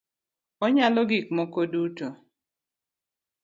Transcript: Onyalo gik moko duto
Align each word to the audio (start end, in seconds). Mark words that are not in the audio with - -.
Onyalo 0.63 1.01
gik 1.09 1.25
moko 1.35 1.61
duto 1.71 2.07